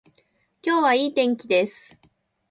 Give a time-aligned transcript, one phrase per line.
[0.65, 1.95] 今日はいい天気です